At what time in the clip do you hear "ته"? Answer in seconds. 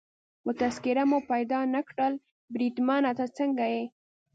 3.17-3.25